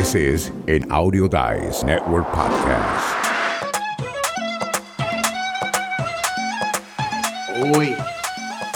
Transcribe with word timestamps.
This 0.00 0.14
is 0.14 0.50
an 0.66 0.90
Audio 0.90 1.28
Dice 1.28 1.84
Network 1.84 2.26
podcast. 2.32 3.04
Hoy, 7.60 7.94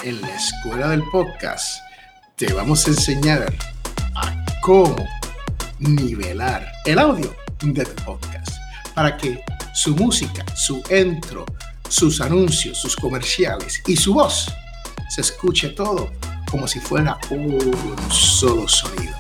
en 0.02 0.20
la 0.20 0.28
escuela 0.28 0.90
del 0.90 1.02
podcast, 1.10 1.80
te 2.36 2.52
vamos 2.52 2.86
a 2.86 2.90
enseñar 2.90 3.54
a 4.14 4.44
cómo 4.60 4.96
nivelar 5.78 6.70
el 6.84 6.98
audio 6.98 7.34
de 7.62 7.86
tu 7.86 8.04
podcast 8.04 8.52
para 8.94 9.16
que 9.16 9.42
su 9.72 9.96
música, 9.96 10.44
su 10.54 10.82
intro, 10.90 11.46
sus 11.88 12.20
anuncios, 12.20 12.76
sus 12.76 12.94
comerciales 12.94 13.82
y 13.86 13.96
su 13.96 14.12
voz 14.12 14.52
se 15.08 15.22
escuche 15.22 15.70
todo 15.70 16.10
como 16.50 16.68
si 16.68 16.80
fuera 16.80 17.16
un 17.30 17.96
solo 18.10 18.68
sonido. 18.68 19.16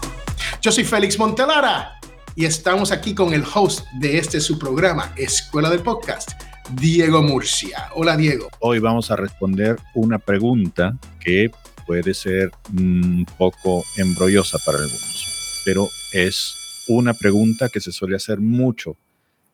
Yo 0.60 0.70
soy 0.70 0.84
Félix 0.84 1.18
Montelara 1.18 1.93
y 2.36 2.46
estamos 2.46 2.90
aquí 2.90 3.14
con 3.14 3.32
el 3.32 3.44
host 3.54 3.86
de 3.92 4.18
este 4.18 4.40
su 4.40 4.58
programa, 4.58 5.12
Escuela 5.16 5.70
del 5.70 5.82
Podcast, 5.82 6.32
Diego 6.72 7.22
Murcia. 7.22 7.90
Hola 7.94 8.16
Diego. 8.16 8.48
Hoy 8.58 8.80
vamos 8.80 9.10
a 9.10 9.16
responder 9.16 9.76
una 9.94 10.18
pregunta 10.18 10.98
que 11.20 11.52
puede 11.86 12.12
ser 12.12 12.50
un 12.76 13.24
poco 13.38 13.84
embrollosa 13.96 14.58
para 14.64 14.78
algunos, 14.78 15.62
pero 15.64 15.88
es 16.12 16.84
una 16.88 17.14
pregunta 17.14 17.68
que 17.68 17.80
se 17.80 17.92
suele 17.92 18.16
hacer 18.16 18.40
mucho 18.40 18.96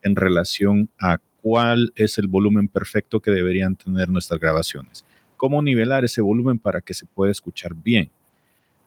en 0.02 0.16
relación 0.16 0.88
a 0.98 1.18
cuál 1.42 1.92
es 1.96 2.16
el 2.16 2.28
volumen 2.28 2.68
perfecto 2.68 3.20
que 3.20 3.30
deberían 3.30 3.76
tener 3.76 4.08
nuestras 4.08 4.40
grabaciones. 4.40 5.04
¿Cómo 5.36 5.60
nivelar 5.60 6.04
ese 6.04 6.22
volumen 6.22 6.58
para 6.58 6.80
que 6.80 6.94
se 6.94 7.04
pueda 7.04 7.30
escuchar 7.30 7.74
bien? 7.74 8.10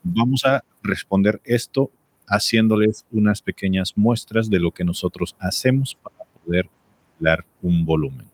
Vamos 0.01 0.45
a 0.45 0.63
responder 0.81 1.39
esto 1.43 1.91
haciéndoles 2.27 3.05
unas 3.11 3.41
pequeñas 3.41 3.93
muestras 3.95 4.49
de 4.49 4.59
lo 4.59 4.71
que 4.71 4.83
nosotros 4.83 5.35
hacemos 5.39 5.95
para 5.95 6.15
poder 6.43 6.69
dar 7.19 7.45
un 7.61 7.85
volumen. 7.85 8.27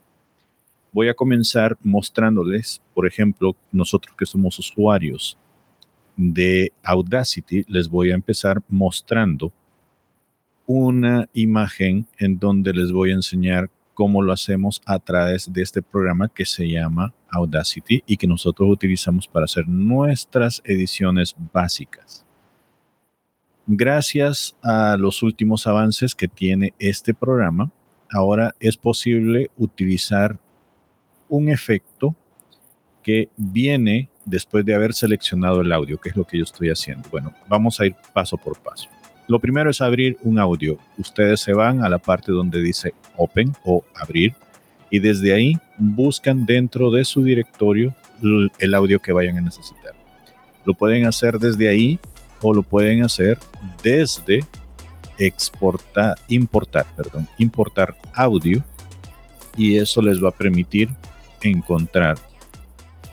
Voy 0.92 1.08
a 1.08 1.14
comenzar 1.14 1.78
mostrándoles, 1.84 2.82
por 2.94 3.06
ejemplo, 3.06 3.56
nosotros 3.72 4.16
que 4.18 4.26
somos 4.26 4.58
usuarios 4.58 5.38
de 6.18 6.74
Audacity, 6.84 7.64
les 7.68 7.88
voy 7.88 8.12
a 8.12 8.16
empezar 8.16 8.62
mostrando 8.68 9.54
una 10.66 11.30
imagen 11.34 12.08
en 12.18 12.38
donde 12.38 12.74
les 12.74 12.92
voy 12.92 13.12
a 13.12 13.16
enseñar 13.16 13.70
cómo 13.94 14.22
lo 14.22 14.32
hacemos 14.32 14.82
a 14.86 15.00
través 15.00 15.52
de 15.52 15.62
este 15.62 15.82
programa 15.82 16.30
que 16.30 16.46
se 16.46 16.70
llama 16.70 17.14
Audacity 17.30 18.04
y 18.06 18.18
que 18.18 18.28
nosotros 18.28 18.70
utilizamos 18.70 19.28
para 19.28 19.46
hacer 19.46 19.68
nuestras 19.68 20.62
ediciones 20.64 21.36
básicas. 21.54 22.26
Gracias 23.72 24.56
a 24.64 24.98
los 24.98 25.22
últimos 25.22 25.68
avances 25.68 26.16
que 26.16 26.28
tiene 26.28 26.74
este 26.80 27.14
programa, 27.14 27.70
ahora 28.10 28.56
es 28.60 28.76
posible 28.76 29.52
utilizar 29.58 30.40
un 31.28 31.50
efecto 31.50 32.16
que 33.04 33.30
viene 33.38 34.10
después 34.26 34.66
de 34.66 34.74
haber 34.74 34.96
seleccionado 34.96 35.62
el 35.62 35.72
audio, 35.72 36.00
que 36.00 36.10
es 36.10 36.16
lo 36.16 36.26
que 36.26 36.40
yo 36.40 36.46
estoy 36.46 36.72
haciendo. 36.72 37.08
Bueno, 37.12 37.32
vamos 37.48 37.80
a 37.80 37.86
ir 37.86 37.96
paso 38.12 38.38
por 38.38 38.58
paso. 38.60 38.90
Lo 39.28 39.40
primero 39.40 39.70
es 39.70 39.82
abrir 39.82 40.18
un 40.24 40.40
audio. 40.40 40.80
Ustedes 40.98 41.40
se 41.40 41.54
van 41.54 41.84
a 41.84 41.90
la 41.90 42.00
parte 42.00 42.32
donde 42.32 42.64
dice 42.64 42.96
Open 43.18 43.54
o 43.64 43.84
Abrir 43.94 44.34
y 44.90 44.98
desde 44.98 45.32
ahí 45.32 45.54
buscan 45.78 46.48
dentro 46.48 46.90
de 46.90 47.06
su 47.06 47.22
directorio 47.22 47.94
el 48.58 48.74
audio 48.74 49.00
que 49.00 49.14
vayan 49.14 49.38
a 49.38 49.42
necesitar. 49.42 49.94
Lo 50.66 50.74
pueden 50.74 51.06
hacer 51.06 51.38
desde 51.38 51.70
ahí 51.70 52.00
o 52.42 52.54
lo 52.54 52.64
pueden 52.64 53.04
hacer 53.04 53.38
desde 53.84 54.46
exportar, 55.18 56.18
importar, 56.28 56.86
perdón, 56.96 57.28
importar 57.38 57.96
audio 58.14 58.64
y 59.58 59.78
eso 59.78 60.02
les 60.02 60.24
va 60.24 60.30
a 60.30 60.34
permitir 60.34 60.90
encontrar 61.42 62.18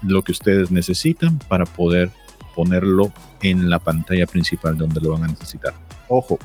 lo 0.03 0.23
que 0.23 0.33
ustedes 0.33 0.71
necesitan 0.71 1.39
para 1.49 1.65
poder 1.65 2.11
ponerlo 2.55 3.13
en 3.43 3.69
la 3.69 3.79
pantalla 3.79 4.27
principal 4.27 4.79
donde 4.79 5.01
lo 5.01 5.11
van 5.11 5.25
a 5.25 5.29
necesitar. 5.29 5.75
Ojo, 6.09 6.39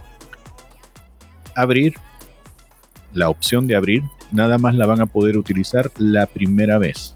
abrir, 1.56 1.96
la 3.14 3.30
opción 3.30 3.68
de 3.68 3.76
abrir, 3.76 4.04
nada 4.32 4.58
más 4.58 4.76
la 4.76 4.86
van 4.86 5.02
a 5.02 5.06
poder 5.06 5.38
utilizar 5.38 5.92
la 5.98 6.26
primera 6.26 6.78
vez. 6.78 7.16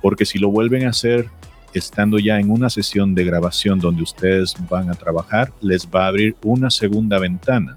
Porque 0.00 0.24
si 0.24 0.38
lo 0.38 0.50
vuelven 0.50 0.86
a 0.86 0.90
hacer 0.90 1.28
estando 1.74 2.18
ya 2.18 2.38
en 2.38 2.50
una 2.50 2.70
sesión 2.70 3.14
de 3.14 3.24
grabación 3.24 3.78
donde 3.78 4.02
ustedes 4.02 4.54
van 4.68 4.90
a 4.90 4.94
trabajar, 4.94 5.52
les 5.60 5.86
va 5.86 6.04
a 6.04 6.08
abrir 6.08 6.36
una 6.42 6.70
segunda 6.70 7.18
ventana, 7.18 7.76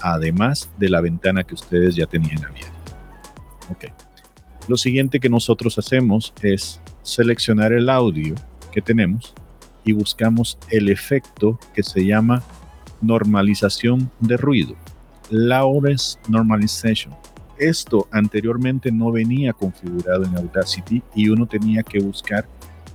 además 0.00 0.70
de 0.78 0.88
la 0.88 1.00
ventana 1.00 1.44
que 1.44 1.54
ustedes 1.54 1.94
ya 1.94 2.06
tenían 2.06 2.44
abierta. 2.44 2.72
Ok. 3.70 3.84
Lo 4.68 4.76
siguiente 4.76 5.20
que 5.20 5.28
nosotros 5.28 5.78
hacemos 5.78 6.32
es 6.42 6.80
seleccionar 7.02 7.72
el 7.72 7.88
audio 7.88 8.34
que 8.70 8.80
tenemos 8.80 9.34
y 9.84 9.92
buscamos 9.92 10.58
el 10.70 10.88
efecto 10.88 11.58
que 11.74 11.82
se 11.82 12.06
llama 12.06 12.42
normalización 13.00 14.10
de 14.20 14.36
ruido. 14.36 14.76
Lawrence 15.30 16.18
Normalization. 16.28 17.14
Esto 17.58 18.08
anteriormente 18.10 18.90
no 18.90 19.12
venía 19.12 19.52
configurado 19.52 20.24
en 20.24 20.36
Audacity 20.36 21.02
y 21.14 21.28
uno 21.28 21.46
tenía 21.46 21.82
que 21.82 22.00
buscar 22.00 22.46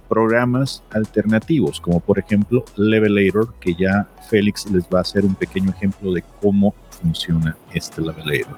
programas 0.08 0.84
alternativos, 0.92 1.80
como 1.80 2.00
por 2.00 2.20
ejemplo 2.20 2.64
Levelator, 2.76 3.54
que 3.60 3.74
ya 3.76 4.08
Félix 4.30 4.70
les 4.72 4.84
va 4.86 5.00
a 5.00 5.02
hacer 5.02 5.26
un 5.26 5.36
pequeño 5.36 5.70
ejemplo 5.72 6.12
de 6.14 6.24
cómo 6.42 6.74
funciona 6.90 7.56
este 7.74 8.02
Levelator. 8.02 8.58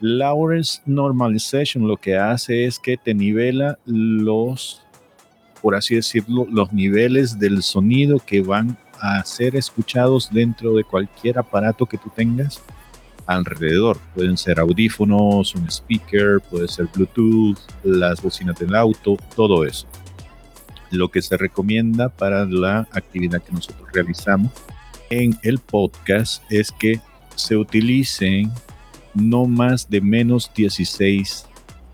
Lawrence 0.00 0.82
Normalization 0.86 1.86
lo 1.88 1.96
que 1.96 2.16
hace 2.16 2.64
es 2.66 2.78
que 2.78 2.96
te 2.96 3.14
nivela 3.14 3.78
los, 3.86 4.82
por 5.62 5.74
así 5.74 5.94
decirlo, 5.94 6.46
los 6.50 6.72
niveles 6.72 7.38
del 7.38 7.62
sonido 7.62 8.18
que 8.18 8.42
van 8.42 8.76
a 9.00 9.24
ser 9.24 9.56
escuchados 9.56 10.30
dentro 10.32 10.74
de 10.74 10.84
cualquier 10.84 11.38
aparato 11.38 11.86
que 11.86 11.98
tú 11.98 12.10
tengas 12.14 12.62
alrededor. 13.26 13.98
Pueden 14.14 14.36
ser 14.36 14.60
audífonos, 14.60 15.54
un 15.54 15.70
speaker, 15.70 16.40
puede 16.50 16.68
ser 16.68 16.86
Bluetooth, 16.94 17.58
las 17.82 18.20
bocinas 18.20 18.58
del 18.58 18.74
auto, 18.74 19.16
todo 19.34 19.64
eso 19.64 19.86
lo 20.90 21.10
que 21.10 21.22
se 21.22 21.36
recomienda 21.36 22.08
para 22.08 22.44
la 22.44 22.88
actividad 22.92 23.42
que 23.42 23.52
nosotros 23.52 23.88
realizamos 23.92 24.52
en 25.10 25.36
el 25.42 25.58
podcast 25.58 26.42
es 26.50 26.72
que 26.72 27.00
se 27.34 27.56
utilicen 27.56 28.50
no 29.14 29.46
más 29.46 29.88
de 29.88 30.00
menos 30.00 30.50
16 30.54 31.46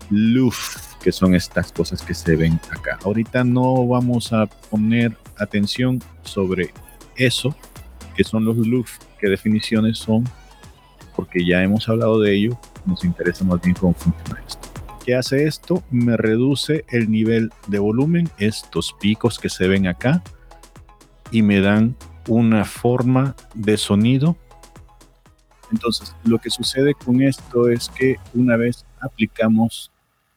luf, 0.09 0.95
que 1.01 1.11
son 1.11 1.35
estas 1.35 1.71
cosas 1.71 2.01
que 2.01 2.13
se 2.13 2.35
ven 2.35 2.59
acá. 2.69 2.99
Ahorita 3.03 3.43
no 3.43 3.87
vamos 3.87 4.33
a 4.33 4.45
poner 4.45 5.17
atención 5.37 6.01
sobre 6.23 6.73
eso, 7.15 7.55
que 8.15 8.23
son 8.23 8.45
los 8.45 8.57
luf, 8.57 8.97
qué 9.19 9.29
definiciones 9.29 9.97
son, 9.97 10.23
porque 11.15 11.45
ya 11.45 11.61
hemos 11.61 11.87
hablado 11.89 12.19
de 12.19 12.35
ello, 12.35 12.59
nos 12.85 13.03
interesa 13.03 13.43
más 13.43 13.61
bien 13.61 13.75
cómo 13.75 13.93
funciona 13.93 14.41
esto. 14.47 14.70
¿Qué 15.03 15.15
hace 15.15 15.47
esto? 15.47 15.83
Me 15.89 16.15
reduce 16.15 16.85
el 16.89 17.09
nivel 17.09 17.51
de 17.67 17.79
volumen, 17.79 18.29
estos 18.37 18.93
picos 18.99 19.39
que 19.39 19.49
se 19.49 19.67
ven 19.67 19.87
acá, 19.87 20.21
y 21.31 21.41
me 21.41 21.59
dan 21.59 21.95
una 22.27 22.65
forma 22.65 23.35
de 23.55 23.77
sonido. 23.77 24.37
Entonces, 25.71 26.15
lo 26.23 26.37
que 26.37 26.51
sucede 26.51 26.93
con 26.93 27.19
esto 27.23 27.67
es 27.67 27.89
que 27.89 28.17
una 28.35 28.57
vez 28.57 28.85
aplicamos 28.99 29.91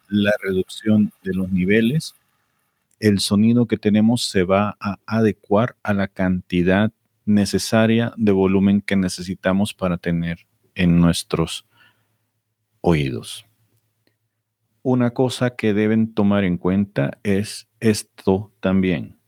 la 0.09 0.33
reducción 0.43 1.13
de 1.23 1.35
los 1.35 1.53
niveles, 1.53 2.15
el 3.01 3.21
sonido 3.21 3.67
que 3.67 3.77
tenemos 3.77 4.25
se 4.31 4.45
va 4.45 4.79
a 4.81 4.99
adecuar 5.05 5.77
a 5.83 5.93
la 5.93 6.09
cantidad 6.09 6.91
necesaria 7.27 8.15
de 8.17 8.33
volumen 8.33 8.81
que 8.81 8.97
necesitamos 8.97 9.75
para 9.75 9.99
tener 9.99 10.47
en 10.75 11.01
nuestros 11.01 11.67
oídos 12.81 13.45
una 14.85 15.13
cosa 15.13 15.57
que 15.57 15.73
deben 15.73 16.13
tomar 16.13 16.45
en 16.45 16.59
cuenta 16.59 17.19
es 17.23 17.69
esto 17.81 18.53
también. 18.61 19.19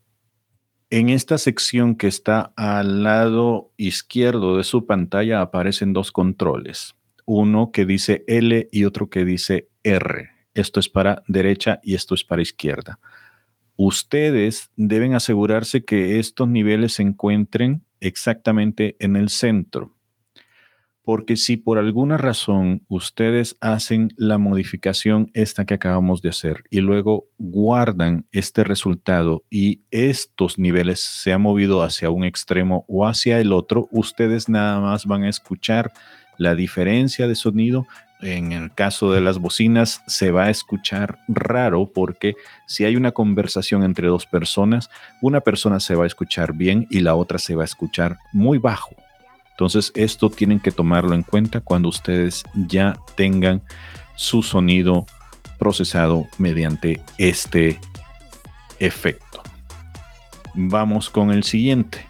En 0.90 1.08
esta 1.08 1.38
sección 1.38 1.96
que 1.96 2.08
está 2.08 2.52
al 2.56 3.02
lado 3.02 3.72
izquierdo 3.78 4.58
de 4.58 4.64
su 4.64 4.84
pantalla 4.86 5.40
aparecen 5.40 5.94
dos 5.94 6.12
controles, 6.12 6.94
uno 7.24 7.72
que 7.72 7.86
dice 7.86 8.22
L 8.28 8.68
y 8.70 8.84
otro 8.84 9.08
que 9.08 9.24
dice 9.24 9.68
R. 9.82 10.28
Esto 10.52 10.78
es 10.78 10.90
para 10.90 11.22
derecha 11.26 11.80
y 11.82 11.94
esto 11.94 12.14
es 12.14 12.22
para 12.22 12.42
izquierda. 12.42 13.00
Ustedes 13.76 14.70
deben 14.76 15.14
asegurarse 15.14 15.86
que 15.86 16.18
estos 16.18 16.48
niveles 16.48 16.92
se 16.94 17.02
encuentren 17.02 17.82
exactamente 18.00 18.94
en 18.98 19.16
el 19.16 19.30
centro 19.30 19.95
porque 21.06 21.36
si 21.36 21.56
por 21.56 21.78
alguna 21.78 22.16
razón 22.16 22.82
ustedes 22.88 23.56
hacen 23.60 24.12
la 24.16 24.38
modificación 24.38 25.30
esta 25.34 25.64
que 25.64 25.74
acabamos 25.74 26.20
de 26.20 26.30
hacer 26.30 26.64
y 26.68 26.80
luego 26.80 27.28
guardan 27.38 28.26
este 28.32 28.64
resultado 28.64 29.44
y 29.48 29.82
estos 29.92 30.58
niveles 30.58 30.98
se 30.98 31.32
han 31.32 31.42
movido 31.42 31.84
hacia 31.84 32.10
un 32.10 32.24
extremo 32.24 32.84
o 32.88 33.06
hacia 33.06 33.38
el 33.38 33.52
otro, 33.52 33.86
ustedes 33.92 34.48
nada 34.48 34.80
más 34.80 35.06
van 35.06 35.22
a 35.22 35.28
escuchar 35.28 35.92
la 36.38 36.56
diferencia 36.56 37.28
de 37.28 37.36
sonido. 37.36 37.86
En 38.20 38.50
el 38.50 38.74
caso 38.74 39.12
de 39.12 39.20
las 39.20 39.38
bocinas 39.38 40.02
se 40.08 40.32
va 40.32 40.46
a 40.46 40.50
escuchar 40.50 41.20
raro 41.28 41.88
porque 41.94 42.34
si 42.66 42.84
hay 42.84 42.96
una 42.96 43.12
conversación 43.12 43.84
entre 43.84 44.08
dos 44.08 44.26
personas, 44.26 44.90
una 45.22 45.40
persona 45.40 45.78
se 45.78 45.94
va 45.94 46.02
a 46.02 46.08
escuchar 46.08 46.52
bien 46.52 46.88
y 46.90 46.98
la 46.98 47.14
otra 47.14 47.38
se 47.38 47.54
va 47.54 47.62
a 47.62 47.66
escuchar 47.66 48.18
muy 48.32 48.58
bajo. 48.58 49.05
Entonces, 49.56 49.90
esto 49.94 50.28
tienen 50.28 50.60
que 50.60 50.70
tomarlo 50.70 51.14
en 51.14 51.22
cuenta 51.22 51.60
cuando 51.60 51.88
ustedes 51.88 52.44
ya 52.68 52.94
tengan 53.14 53.62
su 54.14 54.42
sonido 54.42 55.06
procesado 55.58 56.26
mediante 56.36 57.00
este 57.16 57.80
efecto. 58.78 59.42
Vamos 60.52 61.08
con 61.08 61.30
el 61.30 61.42
siguiente. 61.42 62.06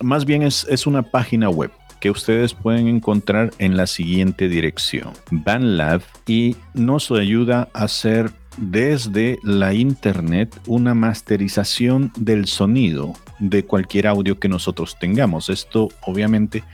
Más 0.00 0.24
bien 0.24 0.42
es, 0.44 0.64
es 0.70 0.86
una 0.86 1.02
página 1.02 1.50
web 1.50 1.72
que 1.98 2.12
ustedes 2.12 2.54
pueden 2.54 2.86
encontrar 2.86 3.50
en 3.58 3.76
la 3.76 3.88
siguiente 3.88 4.48
dirección, 4.48 5.14
BandLab, 5.32 6.02
y 6.28 6.54
nos 6.72 7.10
ayuda 7.10 7.68
a 7.74 7.82
hacer 7.82 8.30
desde 8.58 9.40
la 9.42 9.74
internet 9.74 10.56
una 10.66 10.94
masterización 10.94 12.12
del 12.16 12.46
sonido 12.46 13.14
de 13.38 13.64
cualquier 13.64 14.06
audio 14.06 14.38
que 14.38 14.48
nosotros 14.48 14.96
tengamos. 14.98 15.48
Esto 15.48 15.88
obviamente 16.02 16.64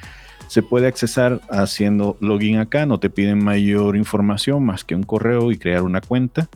se 0.49 0.63
puede 0.63 0.87
accesar 0.87 1.41
haciendo 1.51 2.17
login 2.21 2.59
acá, 2.59 2.87
no 2.87 2.99
te 3.01 3.11
piden 3.11 3.43
mayor 3.43 3.97
información 3.97 4.65
más 4.65 4.85
que 4.85 4.95
un 4.95 5.03
correo 5.03 5.51
y 5.51 5.59
crear 5.59 5.83
una 5.83 6.01
cuenta, 6.01 6.49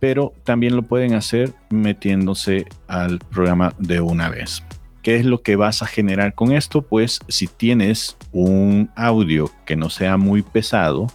pero 0.00 0.32
también 0.44 0.74
lo 0.74 0.82
pueden 0.82 1.14
hacer 1.14 1.52
metiéndose 1.70 2.66
al 2.88 3.18
programa 3.18 3.74
de 3.78 4.00
una 4.00 4.28
vez. 4.28 4.62
¿Qué 5.02 5.16
es 5.16 5.24
lo 5.24 5.42
que 5.42 5.56
vas 5.56 5.82
a 5.82 5.86
generar 5.86 6.34
con 6.34 6.52
esto? 6.52 6.82
Pues 6.82 7.20
si 7.28 7.48
tienes 7.48 8.16
un 8.30 8.90
audio 8.94 9.50
que 9.66 9.76
no 9.76 9.90
sea 9.90 10.16
muy 10.16 10.42
pesado, 10.42 11.08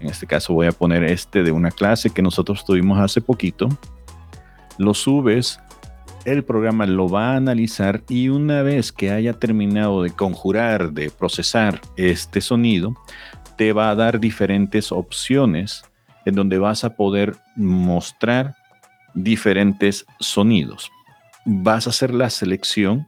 en 0.00 0.08
este 0.08 0.26
caso 0.26 0.54
voy 0.54 0.66
a 0.66 0.72
poner 0.72 1.04
este 1.04 1.42
de 1.42 1.52
una 1.52 1.70
clase 1.70 2.10
que 2.10 2.22
nosotros 2.22 2.64
tuvimos 2.64 2.98
hace 2.98 3.20
poquito. 3.20 3.68
Lo 4.76 4.92
subes, 4.92 5.60
el 6.24 6.44
programa 6.44 6.86
lo 6.86 7.08
va 7.08 7.32
a 7.32 7.36
analizar 7.36 8.02
y 8.08 8.28
una 8.28 8.62
vez 8.62 8.92
que 8.92 9.10
haya 9.10 9.34
terminado 9.34 10.02
de 10.02 10.10
conjurar, 10.10 10.92
de 10.92 11.10
procesar 11.10 11.80
este 11.96 12.40
sonido, 12.40 12.94
te 13.56 13.72
va 13.72 13.90
a 13.90 13.94
dar 13.94 14.20
diferentes 14.20 14.90
opciones 14.90 15.84
en 16.24 16.34
donde 16.34 16.58
vas 16.58 16.84
a 16.84 16.96
poder 16.96 17.36
mostrar 17.56 18.56
diferentes 19.14 20.06
sonidos. 20.18 20.90
Vas 21.44 21.86
a 21.86 21.90
hacer 21.90 22.14
la 22.14 22.30
selección 22.30 23.06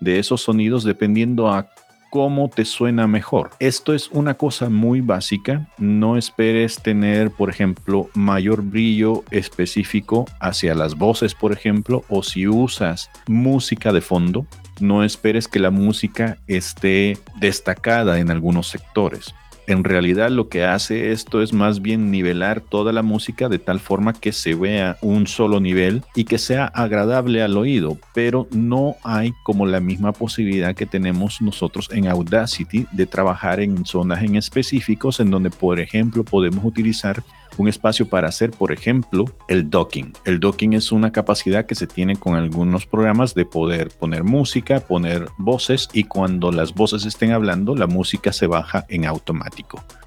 de 0.00 0.18
esos 0.18 0.42
sonidos 0.42 0.84
dependiendo 0.84 1.48
a 1.48 1.70
cómo 2.10 2.48
te 2.48 2.64
suena 2.64 3.06
mejor. 3.06 3.50
Esto 3.58 3.94
es 3.94 4.08
una 4.08 4.34
cosa 4.34 4.68
muy 4.68 5.00
básica. 5.00 5.68
No 5.78 6.16
esperes 6.16 6.80
tener, 6.82 7.30
por 7.30 7.50
ejemplo, 7.50 8.08
mayor 8.14 8.62
brillo 8.62 9.24
específico 9.30 10.26
hacia 10.40 10.74
las 10.74 10.94
voces, 10.94 11.34
por 11.34 11.52
ejemplo, 11.52 12.04
o 12.08 12.22
si 12.22 12.46
usas 12.46 13.10
música 13.26 13.92
de 13.92 14.00
fondo, 14.00 14.46
no 14.80 15.04
esperes 15.04 15.48
que 15.48 15.58
la 15.58 15.70
música 15.70 16.38
esté 16.46 17.18
destacada 17.40 18.18
en 18.18 18.30
algunos 18.30 18.68
sectores. 18.68 19.34
En 19.68 19.84
realidad 19.84 20.30
lo 20.30 20.48
que 20.48 20.64
hace 20.64 21.12
esto 21.12 21.42
es 21.42 21.52
más 21.52 21.82
bien 21.82 22.10
nivelar 22.10 22.62
toda 22.62 22.90
la 22.90 23.02
música 23.02 23.50
de 23.50 23.58
tal 23.58 23.80
forma 23.80 24.14
que 24.14 24.32
se 24.32 24.54
vea 24.54 24.96
un 25.02 25.26
solo 25.26 25.60
nivel 25.60 26.02
y 26.14 26.24
que 26.24 26.38
sea 26.38 26.64
agradable 26.64 27.42
al 27.42 27.54
oído, 27.54 27.98
pero 28.14 28.48
no 28.50 28.96
hay 29.04 29.34
como 29.42 29.66
la 29.66 29.80
misma 29.80 30.12
posibilidad 30.12 30.74
que 30.74 30.86
tenemos 30.86 31.42
nosotros 31.42 31.90
en 31.92 32.08
Audacity 32.08 32.86
de 32.92 33.04
trabajar 33.04 33.60
en 33.60 33.84
zonas 33.84 34.22
en 34.22 34.36
específicos 34.36 35.20
en 35.20 35.30
donde 35.30 35.50
por 35.50 35.80
ejemplo 35.80 36.24
podemos 36.24 36.64
utilizar 36.64 37.22
un 37.58 37.68
espacio 37.68 38.08
para 38.08 38.28
hacer, 38.28 38.52
por 38.52 38.72
ejemplo, 38.72 39.24
el 39.48 39.68
docking. 39.68 40.12
El 40.24 40.40
docking 40.40 40.74
es 40.74 40.92
una 40.92 41.12
capacidad 41.12 41.66
que 41.66 41.74
se 41.74 41.86
tiene 41.86 42.16
con 42.16 42.36
algunos 42.36 42.86
programas 42.86 43.34
de 43.34 43.44
poder 43.44 43.90
poner 43.90 44.24
música, 44.24 44.80
poner 44.80 45.26
voces 45.38 45.88
y 45.92 46.04
cuando 46.04 46.52
las 46.52 46.72
voces 46.72 47.04
estén 47.04 47.32
hablando, 47.32 47.74
la 47.74 47.86
música 47.86 48.32
se 48.32 48.46
baja 48.46 48.86
en 48.88 49.04
automático. 49.04 49.57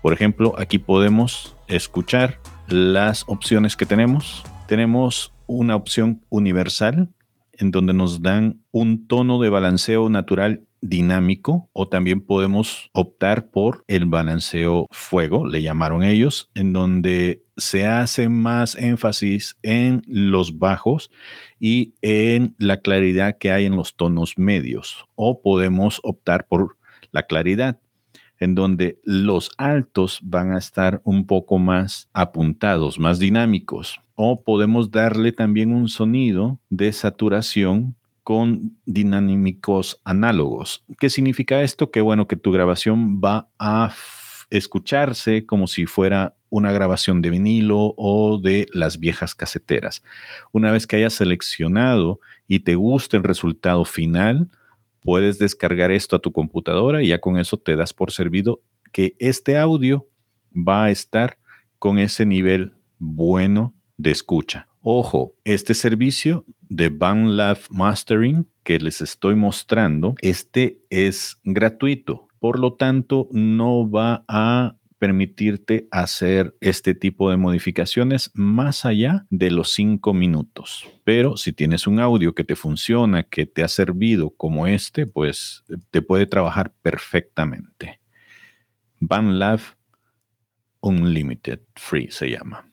Por 0.02 0.14
ejemplo, 0.14 0.54
aquí 0.58 0.80
podemos 0.80 1.56
escuchar 1.68 2.40
las 2.68 3.24
opciones 3.28 3.76
que 3.76 3.86
tenemos. 3.86 4.44
Tenemos 4.68 5.34
una 5.48 5.76
opción 5.76 6.22
universal 6.30 7.10
en 7.54 7.72
donde 7.72 7.94
nos 7.94 8.22
dan 8.22 8.62
un 8.72 9.08
tono 9.08 9.40
de 9.40 9.50
balanceo 9.50 10.10
natural 10.10 10.64
dinámico 10.82 11.70
o 11.74 11.88
también 11.88 12.22
podemos 12.22 12.90
optar 12.94 13.50
por 13.52 13.84
el 13.88 14.06
balanceo 14.06 14.88
fuego, 14.90 15.46
le 15.46 15.62
llamaron 15.62 16.04
ellos, 16.04 16.50
en 16.56 16.74
donde 16.74 17.44
se 17.56 17.86
hace 17.86 18.30
más 18.30 18.76
énfasis 18.76 19.58
en 19.62 20.02
los 20.08 20.58
bajos 20.58 21.12
y 21.60 21.94
en 22.02 22.56
la 22.58 22.78
claridad 22.78 23.38
que 23.38 23.52
hay 23.52 23.66
en 23.66 23.76
los 23.76 23.96
tonos 23.96 24.38
medios. 24.38 25.06
O 25.16 25.42
podemos 25.42 26.00
optar 26.04 26.48
por 26.48 26.78
la 27.12 27.24
claridad, 27.24 27.80
en 28.42 28.56
donde 28.56 29.00
los 29.04 29.52
altos 29.58 30.20
van 30.24 30.52
a 30.52 30.58
estar 30.58 31.00
un 31.06 31.28
poco 31.28 31.60
más 31.60 32.10
apuntados, 32.12 33.00
más 33.00 33.20
dinámicos. 33.20 34.02
O 34.16 34.44
podemos 34.44 34.90
darle 34.90 35.32
también 35.32 35.72
un 35.74 35.88
sonido 35.88 36.60
de 36.70 36.92
saturación 36.92 37.96
con 38.24 38.78
dinámicos 38.86 40.02
análogos. 40.04 40.84
¿Qué 41.00 41.12
significa 41.12 41.62
esto? 41.62 41.92
Que 41.92 42.02
bueno, 42.02 42.28
que 42.28 42.36
tu 42.36 42.52
grabación 42.52 43.22
va 43.24 43.48
a 43.60 43.94
escucharse 44.50 45.46
como 45.46 45.68
si 45.68 45.86
fuera 45.86 46.36
una 46.50 46.72
grabación 46.72 47.22
de 47.22 47.30
vinilo 47.30 47.94
o 47.96 48.40
de 48.42 48.68
las 48.74 49.00
viejas 49.00 49.36
caseteras. 49.36 50.04
Una 50.52 50.72
vez 50.72 50.88
que 50.88 50.96
hayas 50.96 51.14
seleccionado 51.14 52.20
y 52.48 52.62
te 52.62 52.74
guste 52.74 53.18
el 53.18 53.24
resultado 53.24 53.86
final, 53.86 54.50
puedes 55.02 55.40
descargar 55.40 55.92
esto 55.92 56.16
a 56.16 56.20
tu 56.20 56.32
computadora 56.32 57.04
y 57.04 57.08
ya 57.08 57.20
con 57.20 57.38
eso 57.38 57.58
te 57.58 57.76
das 57.76 57.94
por 57.94 58.12
servido 58.12 58.62
que 58.92 59.16
este 59.20 59.58
audio 59.58 60.08
va 60.56 60.86
a 60.86 60.92
estar 60.92 61.38
con 61.80 62.00
ese 62.00 62.26
nivel 62.26 62.74
bueno 63.00 63.74
de 63.98 64.12
escucha. 64.12 64.68
Ojo, 64.82 65.36
este 65.44 65.74
servicio 65.74 66.46
de 66.62 66.90
BandLab 66.90 67.60
Mastering 67.70 68.48
que 68.64 68.80
les 68.80 69.02
estoy 69.02 69.36
mostrando, 69.36 70.16
este 70.22 70.80
es 70.90 71.38
gratuito. 71.44 72.28
Por 72.40 72.60
lo 72.60 72.74
tanto, 72.74 73.28
no 73.32 73.90
va 73.90 74.24
a 74.28 74.76
permitirte 75.02 75.88
hacer 75.90 76.56
este 76.62 76.94
tipo 76.94 77.32
de 77.32 77.38
modificaciones 77.38 78.30
más 78.36 78.86
allá 78.86 79.26
de 79.32 79.50
los 79.50 79.74
cinco 79.74 80.14
minutos. 80.14 80.88
Pero 81.04 81.38
si 81.38 81.54
tienes 81.54 81.88
un 81.88 82.00
audio 82.00 82.36
que 82.36 82.44
te 82.44 82.56
funciona, 82.56 83.24
que 83.24 83.48
te 83.48 83.64
ha 83.64 83.68
servido 83.68 84.30
como 84.30 84.68
este, 84.68 85.08
pues 85.08 85.64
te 85.90 86.04
puede 86.04 86.28
trabajar 86.28 86.72
perfectamente. 86.84 88.00
BandLab 89.00 89.62
Unlimited 90.82 91.62
Free 91.74 92.12
se 92.12 92.30
llama. 92.30 92.72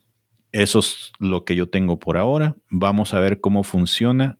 Eso 0.52 0.80
es 0.80 1.12
lo 1.18 1.46
que 1.46 1.56
yo 1.56 1.70
tengo 1.70 1.98
por 1.98 2.18
ahora. 2.18 2.56
Vamos 2.68 3.14
a 3.14 3.20
ver 3.20 3.40
cómo 3.40 3.64
funciona 3.64 4.38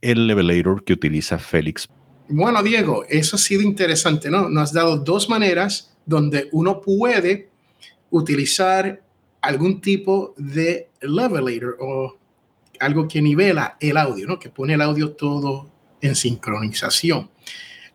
el 0.00 0.26
levelator 0.26 0.82
que 0.82 0.94
utiliza 0.94 1.38
Félix. 1.38 1.86
Bueno, 2.28 2.64
Diego, 2.64 3.04
eso 3.08 3.36
ha 3.36 3.38
sido 3.38 3.62
interesante, 3.62 4.28
¿no? 4.28 4.48
Nos 4.48 4.70
has 4.70 4.72
dado 4.72 4.96
dos 4.96 5.28
maneras 5.28 5.91
donde 6.04 6.48
uno 6.52 6.80
puede 6.80 7.50
utilizar 8.10 9.02
algún 9.40 9.80
tipo 9.80 10.34
de 10.36 10.90
levelator 11.00 11.76
o 11.80 12.16
algo 12.80 13.06
que 13.08 13.22
nivela 13.22 13.76
el 13.80 13.96
audio, 13.96 14.26
¿no? 14.26 14.38
Que 14.38 14.50
pone 14.50 14.74
el 14.74 14.82
audio 14.82 15.12
todo 15.12 15.70
en 16.00 16.14
sincronización. 16.14 17.30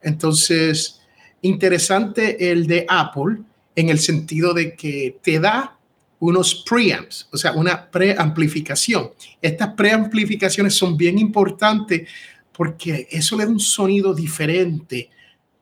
Entonces, 0.02 1.02
interesante 1.42 2.52
el 2.52 2.68
de 2.68 2.86
Apple 2.88 3.40
en 3.76 3.90
el 3.90 4.00
sentido 4.00 4.54
de 4.54 4.76
que 4.76 5.20
te 5.22 5.40
da 5.40 5.78
unos 6.20 6.64
preamps, 6.68 7.28
o 7.32 7.38
sea, 7.38 7.52
una 7.54 7.90
preamplificación. 7.92 9.12
Estas 9.42 9.74
preamplificaciones 9.74 10.74
son 10.74 10.98
bien 10.98 11.20
importantes 11.20 12.10
porque 12.52 13.08
eso 13.12 13.38
le 13.38 13.46
da 13.46 13.52
un 13.52 13.60
sonido 13.60 14.14
diferente 14.14 15.12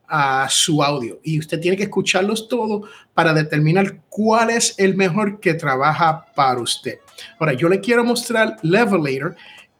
a 0.08 0.46
su 0.48 0.82
audio 0.82 1.20
y 1.24 1.38
usted 1.38 1.60
tiene 1.60 1.76
que 1.76 1.84
escucharlos 1.84 2.48
todos 2.48 2.88
para 3.14 3.32
determinar 3.32 4.00
cuál 4.08 4.50
es 4.50 4.74
el 4.78 4.96
mejor 4.96 5.40
que 5.40 5.54
trabaja 5.54 6.26
para 6.34 6.60
usted. 6.60 6.98
Ahora, 7.38 7.54
yo 7.54 7.68
le 7.68 7.80
quiero 7.80 8.04
mostrar 8.04 8.56
Levelator. 8.62 9.36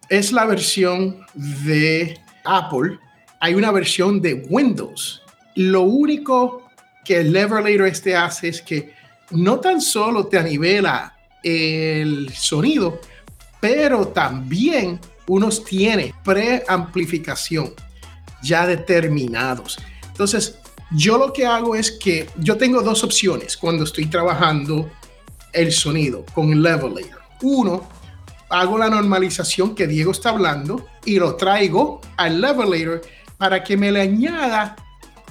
Es 0.08 0.32
la 0.32 0.44
versión 0.44 1.24
de 1.34 2.18
Apple. 2.44 2.98
Hay 3.40 3.54
una 3.54 3.70
versión 3.70 4.20
de 4.20 4.46
Windows. 4.48 5.22
Lo 5.54 5.82
único 5.82 6.68
que 7.04 7.20
el 7.20 7.32
levelator 7.32 7.86
este 7.86 8.16
hace 8.16 8.48
es 8.48 8.60
que 8.62 8.92
no 9.30 9.60
tan 9.60 9.80
solo 9.80 10.26
te 10.26 10.38
anivela 10.38 11.16
el 11.42 12.30
sonido, 12.34 13.00
pero 13.60 14.08
también 14.08 14.98
unos 15.28 15.64
tiene 15.64 16.14
preamplificación 16.24 17.72
ya 18.42 18.66
determinados. 18.66 19.78
Entonces, 20.16 20.56
yo 20.92 21.18
lo 21.18 21.30
que 21.30 21.44
hago 21.44 21.76
es 21.76 21.90
que 21.90 22.26
yo 22.38 22.56
tengo 22.56 22.80
dos 22.80 23.04
opciones 23.04 23.54
cuando 23.54 23.84
estoy 23.84 24.06
trabajando 24.06 24.90
el 25.52 25.70
sonido 25.72 26.24
con 26.32 26.50
el 26.52 26.62
levelator. 26.62 27.20
Uno, 27.42 27.86
hago 28.48 28.78
la 28.78 28.88
normalización 28.88 29.74
que 29.74 29.86
Diego 29.86 30.12
está 30.12 30.30
hablando 30.30 30.86
y 31.04 31.18
lo 31.18 31.36
traigo 31.36 32.00
al 32.16 32.40
levelator 32.40 33.02
para 33.36 33.62
que 33.62 33.76
me 33.76 33.92
le 33.92 34.00
añada 34.00 34.74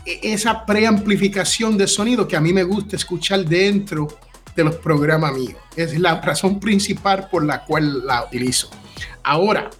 esa 0.05 0.67
preamplificación 0.67 1.79
de 1.79 1.87
sonido 1.87 2.27
que 2.27 2.35
a 2.35 2.41
mí 2.41 2.53
me 2.53 2.61
gusta 2.61 2.95
escuchar 2.95 3.43
dentro 3.43 4.07
de 4.55 4.65
los 4.65 4.75
programas 4.75 5.33
míos. 5.33 5.57
Es 5.75 5.99
la 5.99 6.21
razón 6.21 6.59
principal 6.59 7.27
por 7.31 7.43
la 7.43 7.65
cual 7.65 8.05
la 8.05 8.23
utilizo. 8.25 8.69
Ahora, 9.23 9.71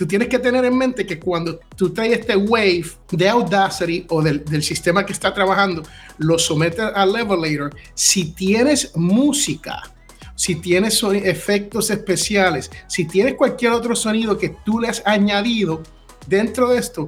tú 0.00 0.06
tienes 0.06 0.28
que 0.28 0.38
tener 0.38 0.64
en 0.64 0.78
mente 0.78 1.04
que 1.04 1.20
cuando 1.20 1.60
tú 1.76 1.92
traes 1.92 2.20
este 2.20 2.34
wave 2.34 2.86
de 3.10 3.28
Audacity 3.28 4.06
o 4.08 4.22
del, 4.22 4.42
del 4.46 4.62
sistema 4.62 5.04
que 5.04 5.12
está 5.12 5.34
trabajando, 5.34 5.82
lo 6.16 6.38
sometes 6.38 6.86
al 6.94 7.12
levelator, 7.12 7.76
si 7.92 8.32
tienes 8.32 8.96
música, 8.96 9.92
si 10.34 10.54
tienes 10.54 11.02
efectos 11.02 11.90
especiales, 11.90 12.70
si 12.86 13.04
tienes 13.04 13.34
cualquier 13.34 13.72
otro 13.72 13.94
sonido 13.94 14.38
que 14.38 14.56
tú 14.64 14.80
le 14.80 14.88
has 14.88 15.02
añadido 15.04 15.82
dentro 16.26 16.70
de 16.70 16.78
esto, 16.78 17.06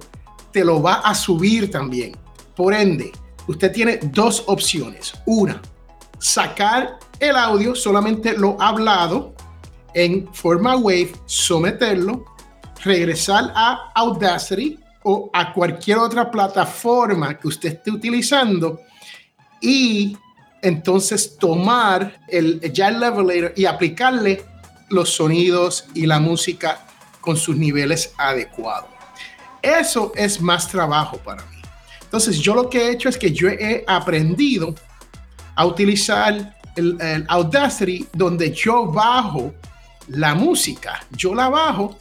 te 0.52 0.62
lo 0.62 0.82
va 0.82 0.96
a 0.96 1.14
subir 1.14 1.70
también. 1.70 2.14
Por 2.54 2.74
ende, 2.74 3.10
usted 3.46 3.72
tiene 3.72 4.00
dos 4.02 4.44
opciones. 4.48 5.14
Una, 5.24 5.62
sacar 6.18 6.98
el 7.20 7.36
audio, 7.36 7.74
solamente 7.74 8.36
lo 8.36 8.60
hablado, 8.60 9.34
en 9.94 10.28
forma 10.34 10.76
wave, 10.76 11.12
someterlo 11.24 12.31
regresar 12.82 13.52
a 13.54 13.92
Audacity 13.94 14.78
o 15.04 15.30
a 15.32 15.52
cualquier 15.52 15.98
otra 15.98 16.30
plataforma 16.30 17.38
que 17.38 17.48
usted 17.48 17.70
esté 17.74 17.90
utilizando 17.90 18.80
y 19.60 20.16
entonces 20.60 21.36
tomar 21.38 22.20
el, 22.28 22.60
el 22.62 23.00
levelator 23.00 23.52
y 23.56 23.64
aplicarle 23.64 24.44
los 24.88 25.10
sonidos 25.10 25.86
y 25.94 26.06
la 26.06 26.20
música 26.20 26.80
con 27.20 27.36
sus 27.36 27.56
niveles 27.56 28.12
adecuados. 28.16 28.90
Eso 29.60 30.12
es 30.14 30.40
más 30.40 30.68
trabajo 30.68 31.18
para 31.18 31.42
mí. 31.46 31.56
Entonces 32.02 32.38
yo 32.38 32.54
lo 32.54 32.68
que 32.68 32.78
he 32.78 32.90
hecho 32.92 33.08
es 33.08 33.16
que 33.16 33.32
yo 33.32 33.48
he 33.48 33.84
aprendido 33.86 34.74
a 35.54 35.66
utilizar 35.66 36.56
el 36.76 37.26
Audacity 37.28 38.06
donde 38.12 38.52
yo 38.52 38.86
bajo 38.86 39.52
la 40.08 40.34
música. 40.34 41.04
Yo 41.10 41.34
la 41.34 41.48
bajo 41.48 41.96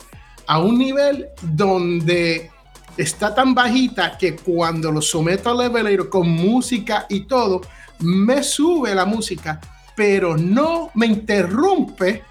a 0.47 0.59
un 0.59 0.77
nivel 0.77 1.27
donde 1.41 2.49
está 2.97 3.33
tan 3.33 3.53
bajita 3.55 4.17
que 4.17 4.35
cuando 4.35 4.91
lo 4.91 5.01
someto 5.01 5.49
al 5.49 5.57
levelator 5.57 6.09
con 6.09 6.29
música 6.29 7.05
y 7.09 7.21
todo, 7.21 7.61
me 7.99 8.43
sube 8.43 8.93
la 8.95 9.05
música, 9.05 9.59
pero 9.95 10.37
no 10.37 10.91
me 10.95 11.05
interrumpe 11.05 12.23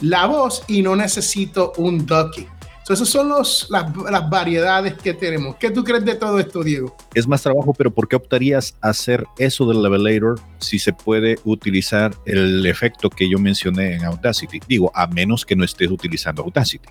la 0.00 0.26
voz 0.26 0.62
y 0.68 0.82
no 0.82 0.96
necesito 0.96 1.72
un 1.76 2.06
ducking. 2.06 2.48
Entonces, 2.90 3.08
esas 3.08 3.08
son 3.08 3.28
los, 3.28 3.68
las, 3.70 3.94
las, 4.10 4.28
variedades 4.28 4.94
que 4.94 5.14
tenemos. 5.14 5.54
¿Qué 5.56 5.70
tú 5.70 5.84
crees 5.84 6.04
de 6.04 6.16
todo 6.16 6.40
esto, 6.40 6.64
Diego? 6.64 6.96
Es 7.14 7.28
más 7.28 7.40
trabajo, 7.40 7.72
pero 7.72 7.92
¿por 7.92 8.08
qué 8.08 8.16
optarías 8.16 8.74
a 8.80 8.88
hacer 8.88 9.24
eso 9.38 9.64
del 9.68 9.80
levelator 9.80 10.40
si 10.58 10.80
se 10.80 10.92
puede 10.92 11.38
utilizar 11.44 12.12
el 12.24 12.66
efecto 12.66 13.08
que 13.08 13.30
yo 13.30 13.38
mencioné 13.38 13.94
en 13.94 14.04
Audacity? 14.06 14.60
Digo, 14.66 14.90
a 14.92 15.06
menos 15.06 15.46
que 15.46 15.54
no 15.54 15.64
estés 15.64 15.88
utilizando 15.88 16.42
Audacity. 16.42 16.88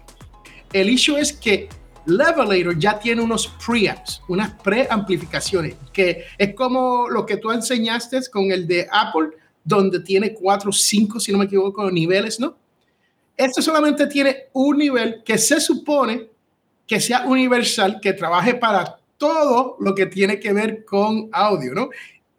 El 0.72 0.90
issue 0.90 1.18
es 1.18 1.34
que 1.34 1.68
Levelator 2.06 2.78
ya 2.78 3.00
tiene 3.00 3.22
unos 3.22 3.48
preamps, 3.66 4.22
unas 4.28 4.54
preamplificaciones, 4.62 5.76
que 5.92 6.26
es 6.38 6.54
como 6.54 7.08
lo 7.10 7.26
que 7.26 7.38
tú 7.38 7.52
enseñaste 7.52 8.20
con 8.32 8.52
el 8.52 8.68
de 8.68 8.88
Apple, 8.92 9.30
donde 9.64 10.00
tiene 10.00 10.34
cuatro, 10.34 10.72
cinco, 10.72 11.20
si 11.20 11.32
no 11.32 11.38
me 11.38 11.46
equivoco, 11.46 11.90
niveles, 11.92 12.40
¿no? 12.40 12.56
Este 13.36 13.62
solamente 13.62 14.08
tiene 14.08 14.50
un 14.54 14.78
nivel 14.78 15.24
que 15.24 15.38
se 15.38 15.60
supone 15.60 16.30
que 16.86 17.00
sea 17.00 17.26
universal, 17.26 18.00
que 18.02 18.14
trabaje 18.14 18.56
para 18.56 18.98
todo 19.18 19.78
lo 19.80 19.94
que 19.94 20.08
tiene 20.08 20.40
que 20.40 20.54
ver 20.54 20.86
con 20.86 21.30
audio, 21.32 21.74
¿no? 21.74 21.90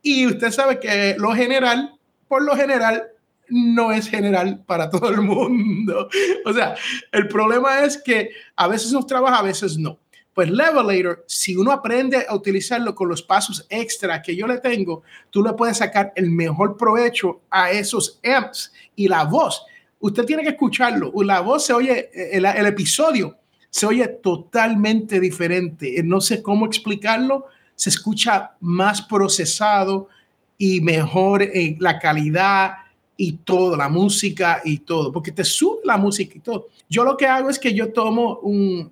Y 0.03 0.27
usted 0.27 0.51
sabe 0.51 0.81
que 0.81 1.15
lo 1.19 1.35
general, 1.35 1.95
por 2.27 2.43
lo 2.43 2.57
general, 2.57 3.09
no 3.51 3.93
es 3.93 4.09
general 4.09 4.63
para 4.65 4.89
todo 4.89 5.11
el 5.11 5.21
mundo. 5.21 6.09
O 6.45 6.53
sea, 6.53 6.75
el 7.13 7.29
problema 7.29 7.81
es 7.85 7.99
que 7.99 8.31
a 8.57 8.69
veces 8.69 8.93
nos 8.93 9.07
trabaja, 9.07 9.39
a 9.39 9.43
veces 9.43 9.77
no. 9.77 9.99
Pues 10.33 10.49
Levelator, 10.49 11.25
si 11.27 11.57
uno 11.57 11.73
aprende 11.73 12.25
a 12.29 12.35
utilizarlo 12.35 12.95
con 12.95 13.09
los 13.09 13.23
pasos 13.23 13.67
extra 13.69 14.23
que 14.23 14.35
yo 14.37 14.47
le 14.47 14.59
tengo, 14.59 15.03
tú 15.29 15.43
le 15.43 15.53
puedes 15.53 15.79
sacar 15.79 16.13
el 16.15 16.31
mejor 16.31 16.77
provecho 16.77 17.43
a 17.51 17.71
esos 17.71 18.21
amps 18.25 18.73
y 18.95 19.09
la 19.09 19.25
voz. 19.25 19.63
Usted 19.99 20.25
tiene 20.25 20.43
que 20.43 20.51
escucharlo. 20.51 21.13
La 21.23 21.41
voz 21.41 21.67
se 21.67 21.73
oye, 21.73 22.11
el, 22.33 22.47
el 22.47 22.67
episodio 22.67 23.37
se 23.69 23.87
oye 23.87 24.07
totalmente 24.07 25.21
diferente. 25.21 26.01
No 26.05 26.21
sé 26.21 26.43
cómo 26.43 26.67
explicarlo. 26.67 27.47
Se 27.75 27.91
escucha 27.91 28.53
más 28.61 29.03
procesado 29.03 30.09
y 30.57 30.81
mejor 30.81 31.43
en 31.43 31.77
la 31.81 31.99
calidad 31.99 32.75
y 33.23 33.33
todo, 33.33 33.77
la 33.77 33.91
música 33.91 34.63
y 34.65 34.79
todo, 34.79 35.13
porque 35.13 35.31
te 35.31 35.45
sube 35.45 35.81
la 35.85 35.99
música 35.99 36.39
y 36.39 36.41
todo. 36.41 36.69
Yo 36.89 37.05
lo 37.05 37.19
que 37.19 37.27
hago 37.27 37.51
es 37.51 37.59
que 37.59 37.75
yo 37.75 37.93
tomo 37.93 38.39
un, 38.39 38.91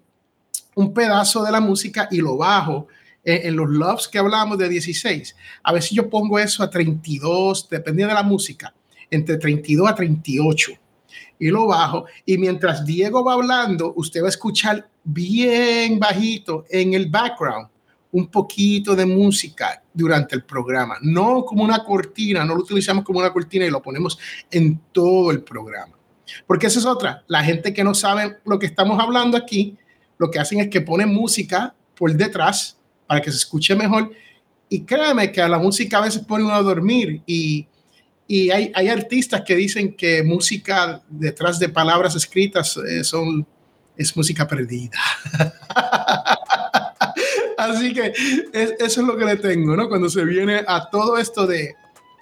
un 0.75 0.93
pedazo 0.93 1.43
de 1.43 1.51
la 1.51 1.63
música 1.63 2.09
y 2.11 2.19
lo 2.19 2.37
bajo 2.37 2.89
en, 3.25 3.57
los 3.57 3.71
loves 3.71 4.07
que 4.07 4.19
hablamos 4.19 4.59
de 4.59 4.69
16. 4.69 5.35
A 5.63 5.73
veces 5.73 5.93
yo 5.93 6.11
pongo 6.11 6.39
eso 6.39 6.63
a 6.63 6.69
32, 6.69 7.71
dependiendo 7.71 8.15
de 8.15 8.21
la 8.21 8.23
música, 8.23 8.75
entre 9.11 9.39
32 9.39 9.89
a 9.89 9.95
38. 9.95 10.73
Y 11.39 11.49
lo 11.49 11.67
bajo. 11.67 12.05
Y 12.27 12.37
mientras 12.37 12.85
Diego 12.85 13.25
va 13.25 13.33
hablando, 13.33 13.95
usted 13.97 14.21
va 14.21 14.27
a 14.27 14.29
escuchar 14.29 14.91
bien 15.05 15.99
bajito 15.99 16.67
en 16.69 16.93
el 16.93 17.07
background 17.07 17.69
un 18.11 18.29
poquito 18.29 18.97
de 18.97 19.05
música 19.05 19.83
durante 19.93 20.35
el 20.35 20.45
programa, 20.45 20.97
no 21.03 21.45
como 21.45 21.63
una 21.63 21.85
cortina, 21.85 22.45
no 22.45 22.55
lo 22.55 22.63
utilizamos 22.63 23.05
como 23.05 23.19
una 23.19 23.33
cortina 23.33 23.67
y 23.67 23.71
lo 23.71 23.83
ponemos 23.83 24.19
en 24.51 24.81
todo 24.93 25.31
el 25.31 25.43
programa. 25.43 25.97
Porque 26.47 26.67
esa 26.67 26.79
es 26.79 26.87
otra, 26.87 27.25
la 27.27 27.43
gente 27.43 27.73
que 27.73 27.85
no 27.85 27.95
sabe 27.95 28.39
lo 28.45 28.59
que 28.59 28.67
estamos 28.67 28.99
hablando 29.01 29.37
aquí, 29.37 29.77
lo 30.19 30.31
que 30.31 30.39
hacen 30.39 30.61
es 30.61 30.69
que 30.69 30.81
ponen 30.81 31.13
música 31.13 31.75
por 31.95 32.13
detrás 32.15 32.79
para 33.07 33.21
que 33.21 33.31
se 33.31 33.39
escuche 33.39 33.75
mejor 33.75 34.11
y 34.69 34.85
créeme 34.85 35.33
que 35.33 35.41
a 35.41 35.49
la 35.49 35.59
música 35.59 35.99
a 35.99 36.03
veces 36.03 36.23
pone 36.23 36.45
uno 36.45 36.55
a 36.55 36.63
dormir 36.63 37.23
y, 37.27 37.67
y 38.27 38.51
hay, 38.51 38.71
hay, 38.75 38.89
artistas 38.89 39.43
que 39.43 39.57
dicen 39.57 39.95
que 39.95 40.23
música 40.23 41.03
detrás 41.09 41.59
de 41.59 41.71
palabras 41.71 42.15
escritas 42.15 42.77
eh, 42.77 43.03
son, 43.03 43.47
es 43.97 44.15
música 44.17 44.47
perdida. 44.47 44.99
Así 47.59 47.93
que 47.93 48.13
es, 48.53 48.75
eso 48.79 49.01
es 49.01 49.07
lo 49.07 49.17
que 49.17 49.25
le 49.25 49.37
tengo, 49.37 49.77
¿no? 49.77 49.89
Cuando 49.89 50.09
se 50.09 50.25
viene 50.25 50.63
a 50.67 50.89
todo 50.91 51.19
esto 51.19 51.45
de, 51.45 51.75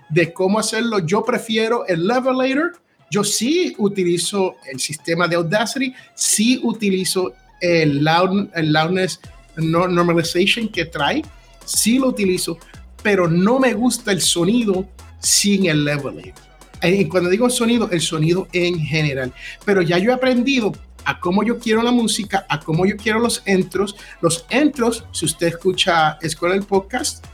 de 0.08 0.32
cómo 0.32 0.58
hacerlo, 0.58 1.00
yo 1.00 1.22
prefiero 1.22 1.86
el 1.86 2.06
Levelator. 2.06 2.72
Yo 3.10 3.22
sí 3.22 3.74
utilizo 3.78 4.56
el 4.72 4.80
sistema 4.80 5.28
de 5.28 5.36
Audacity, 5.36 5.94
sí 6.14 6.58
utilizo 6.62 7.34
el, 7.60 8.02
loud, 8.02 8.48
el 8.54 8.72
Loudness 8.72 9.20
Normalization 9.56 10.68
que 10.68 10.86
trae, 10.86 11.22
sí 11.64 11.98
lo 11.98 12.08
utilizo, 12.08 12.58
pero 13.02 13.28
no 13.28 13.60
me 13.60 13.74
gusta 13.74 14.12
el 14.12 14.20
sonido 14.20 14.88
sin 15.20 15.66
el 15.66 15.84
Levelator. 15.84 16.46
Y 16.82 17.06
cuando 17.06 17.30
digo 17.30 17.48
sonido, 17.50 17.90
el 17.90 18.00
sonido 18.00 18.48
en 18.52 18.78
general. 18.80 19.32
Pero 19.64 19.82
ya 19.82 19.98
yo 19.98 20.10
he 20.10 20.14
aprendido 20.14 20.72
a 21.06 21.20
cómo 21.20 21.42
yo 21.44 21.58
quiero 21.58 21.82
la 21.82 21.92
música, 21.92 22.44
a 22.48 22.60
cómo 22.60 22.84
yo 22.84 22.96
quiero 22.96 23.20
los 23.20 23.42
entros. 23.46 23.96
Los 24.20 24.44
entros, 24.50 25.04
si 25.12 25.24
usted 25.24 25.46
escucha 25.46 26.18
Escuela 26.20 26.54
del 26.54 26.64
Podcast 26.64 27.24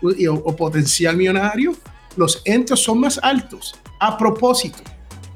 o, 0.00 0.56
Potencial 0.56 1.16
Millonario, 1.16 1.76
los 2.16 2.40
entros 2.44 2.82
son 2.82 3.00
más 3.00 3.18
altos 3.22 3.74
a 3.98 4.16
propósito. 4.16 4.78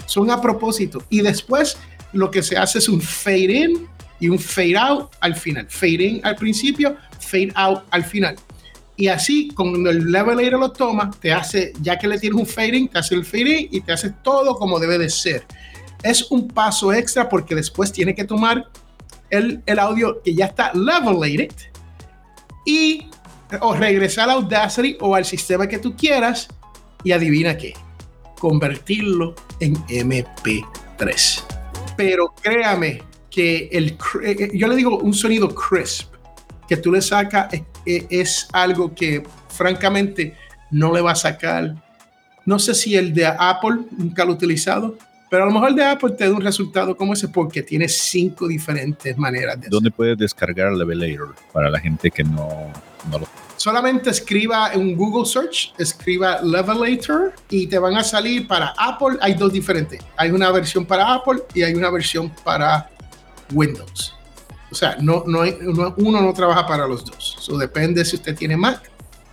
Son 0.06 0.30
a 0.30 0.40
propósito. 0.40 1.02
Y 1.10 1.20
después 1.22 1.76
lo 2.12 2.30
que 2.30 2.42
se 2.42 2.56
hace 2.56 2.78
es 2.78 2.88
un 2.88 3.00
fade 3.00 3.52
in 3.52 3.88
y 4.20 4.28
un 4.28 4.38
fade 4.38 4.78
out 4.78 5.10
al 5.20 5.34
final. 5.34 5.66
Fade 5.68 6.04
in 6.04 6.20
al 6.24 6.36
principio, 6.36 6.96
fade 7.18 7.52
out 7.56 7.82
al 7.90 8.04
final. 8.04 8.36
Y 8.96 9.08
así, 9.08 9.50
cuando 9.56 9.90
el 9.90 10.12
levelator 10.12 10.60
lo 10.60 10.70
toma, 10.70 11.10
te 11.20 11.32
hace, 11.32 11.72
ya 11.80 11.98
que 11.98 12.06
le 12.06 12.20
tienes 12.20 12.38
un 12.38 12.46
fade 12.46 12.76
in, 12.76 12.88
te 12.88 12.98
hace 12.98 13.16
el 13.16 13.24
fade 13.24 13.60
in 13.60 13.68
y 13.72 13.80
te 13.80 13.90
hace 13.90 14.10
todo 14.22 14.54
como 14.54 14.78
debe 14.78 14.98
de 14.98 15.10
ser 15.10 15.44
es 16.02 16.30
un 16.30 16.48
paso 16.48 16.92
extra 16.92 17.28
porque 17.28 17.54
después 17.54 17.92
tiene 17.92 18.14
que 18.14 18.24
tomar 18.24 18.68
el, 19.30 19.62
el 19.66 19.78
audio 19.78 20.20
que 20.22 20.34
ya 20.34 20.46
está 20.46 20.72
levelated 20.74 21.54
y 22.64 23.06
o 23.60 23.74
regresar 23.74 24.30
a 24.30 24.34
Audacity 24.34 24.96
o 25.00 25.14
al 25.14 25.24
sistema 25.24 25.66
que 25.66 25.78
tú 25.78 25.94
quieras 25.96 26.48
y 27.04 27.12
adivina 27.12 27.56
qué, 27.56 27.74
convertirlo 28.38 29.34
en 29.60 29.74
MP3. 29.86 31.42
Pero 31.96 32.34
créame 32.40 33.02
que 33.30 33.68
el, 33.72 33.96
eh, 34.22 34.50
yo 34.54 34.68
le 34.68 34.76
digo 34.76 34.98
un 34.98 35.14
sonido 35.14 35.54
crisp, 35.54 36.12
que 36.68 36.76
tú 36.76 36.92
le 36.92 37.02
sacas 37.02 37.52
es, 37.84 38.04
es 38.08 38.48
algo 38.52 38.94
que 38.94 39.22
francamente 39.48 40.36
no 40.70 40.92
le 40.92 41.00
va 41.00 41.12
a 41.12 41.16
sacar. 41.16 41.74
No 42.46 42.58
sé 42.58 42.74
si 42.74 42.96
el 42.96 43.12
de 43.12 43.26
Apple, 43.26 43.86
nunca 43.90 44.24
lo 44.24 44.32
he 44.32 44.34
utilizado, 44.34 44.96
pero 45.32 45.44
a 45.44 45.46
lo 45.46 45.52
mejor 45.52 45.70
el 45.70 45.76
de 45.76 45.84
Apple 45.86 46.10
te 46.10 46.28
da 46.28 46.34
un 46.34 46.42
resultado 46.42 46.94
como 46.94 47.14
ese 47.14 47.26
porque 47.26 47.62
tiene 47.62 47.88
cinco 47.88 48.46
diferentes 48.46 49.16
maneras 49.16 49.58
de 49.58 49.68
¿Dónde 49.70 49.90
puedes 49.90 50.18
descargar 50.18 50.70
Levelator 50.74 51.34
para 51.54 51.70
la 51.70 51.80
gente 51.80 52.10
que 52.10 52.22
no, 52.22 52.70
no 53.10 53.18
lo 53.18 53.26
Solamente 53.56 54.10
escriba 54.10 54.74
en 54.74 54.94
Google 54.94 55.24
Search, 55.24 55.72
escriba 55.78 56.42
Levelator 56.42 57.32
y 57.48 57.66
te 57.66 57.78
van 57.78 57.96
a 57.96 58.04
salir 58.04 58.46
para 58.46 58.74
Apple. 58.76 59.16
Hay 59.22 59.32
dos 59.32 59.50
diferentes. 59.54 60.04
Hay 60.18 60.32
una 60.32 60.50
versión 60.50 60.84
para 60.84 61.14
Apple 61.14 61.44
y 61.54 61.62
hay 61.62 61.72
una 61.72 61.88
versión 61.88 62.30
para 62.44 62.90
Windows. 63.54 64.14
O 64.70 64.74
sea, 64.74 64.98
no, 65.00 65.24
no 65.26 65.40
hay, 65.40 65.56
uno, 65.62 65.94
uno 65.96 66.20
no 66.20 66.34
trabaja 66.34 66.66
para 66.66 66.86
los 66.86 67.06
dos. 67.06 67.38
Eso 67.40 67.56
depende 67.56 68.04
si 68.04 68.16
usted 68.16 68.36
tiene 68.36 68.54
Mac 68.54 68.82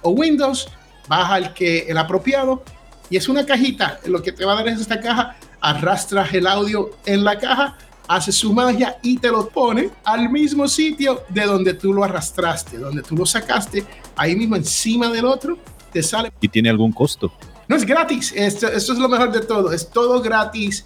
o 0.02 0.12
Windows. 0.12 0.70
Baja 1.10 1.40
el, 1.40 1.54
que, 1.54 1.80
el 1.90 1.98
apropiado 1.98 2.64
y 3.10 3.18
es 3.18 3.28
una 3.28 3.46
cajita. 3.46 4.00
Lo 4.06 4.22
que 4.22 4.32
te 4.32 4.46
va 4.46 4.54
a 4.54 4.56
dar 4.56 4.70
es 4.70 4.80
esta 4.80 5.02
caja. 5.02 5.36
Arrastras 5.62 6.34
el 6.34 6.48
audio 6.48 6.92
en 7.06 7.24
la 7.24 7.38
caja 7.38 7.78
hace 8.10 8.32
su 8.32 8.52
magia 8.52 8.98
y 9.04 9.18
te 9.18 9.30
lo 9.30 9.50
pone 9.50 9.92
al 10.04 10.30
mismo 10.30 10.68
sitio 10.68 11.22
de 11.30 11.46
donde 11.46 11.76
tú 11.76 11.94
lo 11.94 12.04
arrastraste, 12.04 12.80
donde 12.80 13.04
tú 13.04 13.16
lo 13.16 13.26
sacaste, 13.26 13.86
ahí 14.16 14.36
mismo 14.36 14.56
encima 14.56 15.10
del 15.10 15.26
otro, 15.26 15.60
te 15.94 16.02
sale. 16.02 16.34
¿Y 16.42 16.48
tiene 16.48 16.70
algún 16.70 16.92
costo? 16.92 17.32
No 17.68 17.76
es 17.76 17.86
gratis, 17.86 18.34
esto, 18.36 18.68
esto 18.68 18.94
es 18.94 19.00
lo 19.00 19.08
mejor 19.08 19.32
de 19.32 19.42
todo, 19.42 19.72
es 19.72 19.88
todo 19.92 20.22
gratis. 20.24 20.86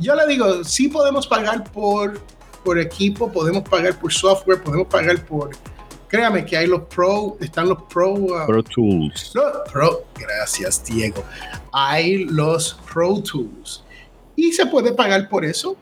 Yo 0.00 0.16
le 0.16 0.26
digo, 0.26 0.64
sí 0.64 0.88
podemos 0.88 1.28
pagar 1.28 1.62
por, 1.70 2.20
por 2.64 2.76
equipo, 2.78 3.30
podemos 3.30 3.62
pagar 3.68 3.96
por 3.98 4.12
software, 4.12 4.60
podemos 4.60 4.88
pagar 4.88 5.24
por... 5.24 5.50
Créame 6.08 6.44
que 6.44 6.56
hay 6.56 6.66
los 6.66 6.82
Pro, 6.82 7.36
están 7.40 7.68
los 7.68 7.82
Pro... 7.84 8.14
Uh, 8.14 8.46
Pro 8.46 8.62
Tools. 8.64 9.30
Los 9.34 9.70
Pro, 9.70 10.04
gracias 10.18 10.84
Diego. 10.84 11.22
Hay 11.72 12.24
los 12.24 12.80
Pro 12.92 13.20
Tools. 13.20 13.84
Y 14.38 14.52
se 14.52 14.66
puede 14.66 14.92
pagar 14.92 15.28
por 15.28 15.44
eso 15.44 15.76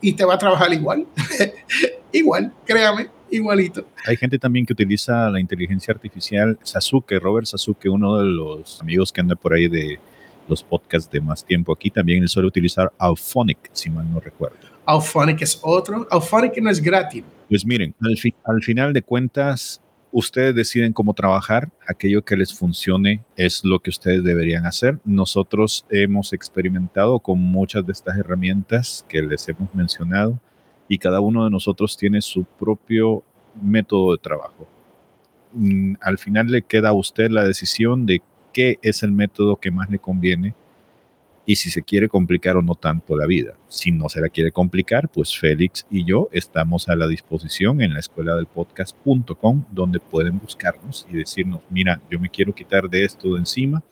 y 0.00 0.14
te 0.14 0.24
va 0.24 0.36
a 0.36 0.38
trabajar 0.38 0.72
igual. 0.72 1.06
igual, 2.12 2.50
créame, 2.64 3.08
igualito. 3.30 3.86
Hay 4.06 4.16
gente 4.16 4.38
también 4.38 4.64
que 4.64 4.72
utiliza 4.72 5.28
la 5.28 5.38
inteligencia 5.38 5.92
artificial. 5.92 6.58
Sasuke, 6.62 7.18
Robert 7.20 7.46
Sasuke, 7.46 7.90
uno 7.90 8.16
de 8.16 8.24
los 8.24 8.80
amigos 8.80 9.12
que 9.12 9.20
anda 9.20 9.36
por 9.36 9.52
ahí 9.52 9.68
de 9.68 10.00
los 10.48 10.62
podcasts 10.62 11.10
de 11.12 11.20
más 11.20 11.44
tiempo 11.44 11.70
aquí, 11.70 11.90
también 11.90 12.22
él 12.22 12.30
suele 12.30 12.48
utilizar 12.48 12.90
Auphonic, 12.96 13.58
si 13.74 13.90
mal 13.90 14.10
no 14.10 14.20
recuerdo. 14.20 14.56
Auphonic 14.86 15.42
es 15.42 15.58
otro. 15.60 16.08
Auphonic 16.10 16.56
no 16.62 16.70
es 16.70 16.80
gratis. 16.80 17.22
Pues 17.50 17.66
miren, 17.66 17.94
al, 18.00 18.16
fi 18.16 18.34
al 18.42 18.62
final 18.62 18.94
de 18.94 19.02
cuentas, 19.02 19.82
ustedes 20.12 20.54
deciden 20.54 20.92
cómo 20.92 21.14
trabajar, 21.14 21.70
aquello 21.86 22.24
que 22.24 22.36
les 22.36 22.54
funcione 22.54 23.24
es 23.36 23.64
lo 23.64 23.80
que 23.80 23.90
ustedes 23.90 24.24
deberían 24.24 24.66
hacer. 24.66 24.98
Nosotros 25.04 25.84
hemos 25.90 26.32
experimentado 26.32 27.20
con 27.20 27.38
muchas 27.38 27.84
de 27.86 27.92
estas 27.92 28.16
herramientas 28.18 29.04
que 29.08 29.22
les 29.22 29.48
hemos 29.48 29.74
mencionado 29.74 30.40
y 30.88 30.98
cada 30.98 31.20
uno 31.20 31.44
de 31.44 31.50
nosotros 31.50 31.96
tiene 31.96 32.20
su 32.22 32.44
propio 32.44 33.22
método 33.60 34.12
de 34.12 34.18
trabajo. 34.18 34.68
Mm, 35.52 35.94
al 36.00 36.18
final 36.18 36.50
le 36.50 36.62
queda 36.62 36.90
a 36.90 36.94
usted 36.94 37.30
la 37.30 37.44
decisión 37.44 38.06
de 38.06 38.22
qué 38.52 38.78
es 38.82 39.02
el 39.02 39.12
método 39.12 39.56
que 39.56 39.70
más 39.70 39.90
le 39.90 39.98
conviene 39.98 40.54
y 41.48 41.56
si 41.56 41.70
se 41.70 41.82
quiere 41.82 42.10
complicar 42.10 42.58
o 42.58 42.62
no 42.62 42.74
tanto 42.74 43.16
la 43.16 43.24
vida. 43.24 43.54
Si 43.68 43.90
no 43.90 44.10
se 44.10 44.20
la 44.20 44.28
quiere 44.28 44.52
complicar, 44.52 45.08
pues 45.08 45.34
Félix 45.34 45.86
y 45.90 46.04
yo 46.04 46.28
estamos 46.30 46.90
a 46.90 46.94
la 46.94 47.08
disposición 47.08 47.80
en 47.80 47.94
la 47.94 48.00
escuela 48.00 48.36
del 48.36 48.44
podcast.com, 48.44 49.64
donde 49.70 49.98
pueden 49.98 50.38
buscarnos 50.38 51.06
y 51.10 51.16
decirnos, 51.16 51.62
mira, 51.70 52.02
yo 52.10 52.20
me 52.20 52.28
quiero 52.28 52.54
quitar 52.54 52.90
de 52.90 53.02
esto 53.02 53.32
de 53.32 53.38
encima, 53.38 53.82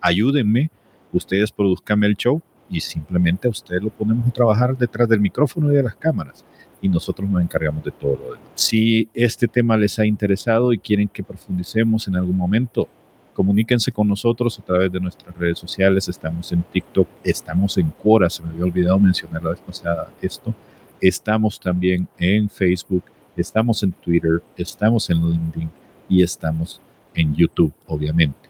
ayúdenme, 0.00 0.70
ustedes 1.12 1.50
produzcanme 1.50 2.06
el 2.06 2.16
show 2.16 2.40
y 2.68 2.80
simplemente 2.80 3.48
a 3.48 3.50
ustedes 3.50 3.82
lo 3.82 3.90
ponemos 3.90 4.28
a 4.28 4.30
trabajar 4.30 4.78
detrás 4.78 5.08
del 5.08 5.18
micrófono 5.18 5.72
y 5.72 5.74
de 5.74 5.82
las 5.82 5.96
cámaras 5.96 6.44
y 6.80 6.88
nosotros 6.88 7.28
nos 7.28 7.42
encargamos 7.42 7.82
de 7.82 7.90
todo 7.90 8.12
lo 8.12 8.34
demás. 8.34 8.52
Si 8.54 9.08
este 9.14 9.48
tema 9.48 9.76
les 9.76 9.98
ha 9.98 10.06
interesado 10.06 10.72
y 10.72 10.78
quieren 10.78 11.08
que 11.08 11.24
profundicemos 11.24 12.06
en 12.06 12.14
algún 12.14 12.36
momento, 12.36 12.88
comuníquense 13.34 13.92
con 13.92 14.08
nosotros 14.08 14.58
a 14.58 14.62
través 14.62 14.92
de 14.92 15.00
nuestras 15.00 15.36
redes 15.36 15.58
sociales. 15.58 16.08
Estamos 16.08 16.50
en 16.52 16.62
TikTok, 16.62 17.08
estamos 17.24 17.78
en 17.78 17.90
Quora, 17.90 18.28
se 18.30 18.42
me 18.42 18.50
había 18.50 18.64
olvidado 18.64 18.98
mencionar 18.98 19.42
la 19.42 19.50
vez 19.50 19.60
pasada 19.60 20.10
esto. 20.20 20.54
Estamos 21.00 21.58
también 21.58 22.08
en 22.18 22.48
Facebook, 22.50 23.04
estamos 23.36 23.82
en 23.82 23.92
Twitter, 23.92 24.42
estamos 24.56 25.08
en 25.10 25.30
LinkedIn 25.30 25.70
y 26.08 26.22
estamos 26.22 26.80
en 27.14 27.34
YouTube, 27.34 27.72
obviamente. 27.86 28.48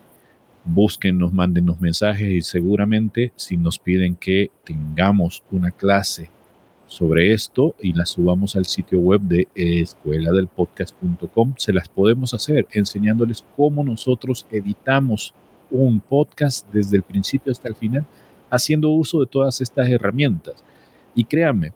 Búsquennos, 0.64 1.32
mándenos 1.32 1.80
mensajes 1.80 2.28
y 2.28 2.42
seguramente 2.42 3.32
si 3.36 3.56
nos 3.56 3.78
piden 3.78 4.16
que 4.16 4.50
tengamos 4.64 5.42
una 5.50 5.70
clase 5.70 6.30
sobre 6.90 7.33
esto 7.33 7.76
y 7.81 7.92
las 7.92 8.11
subamos 8.11 8.57
al 8.57 8.66
sitio 8.66 8.98
web 8.98 9.20
de 9.20 9.46
escuela 9.55 10.33
del 10.33 10.48
podcast.com, 10.48 11.55
se 11.57 11.72
las 11.72 11.88
podemos 11.88 12.35
hacer 12.35 12.66
enseñándoles 12.72 13.44
cómo 13.57 13.85
nosotros 13.85 14.44
editamos 14.50 15.33
un 15.70 16.00
podcast 16.00 16.68
desde 16.72 16.96
el 16.96 17.05
principio 17.05 17.53
hasta 17.53 17.68
el 17.68 17.76
final, 17.76 18.05
haciendo 18.50 18.90
uso 18.90 19.20
de 19.20 19.26
todas 19.26 19.61
estas 19.61 19.88
herramientas. 19.88 20.64
Y 21.14 21.24
créanme 21.24 21.72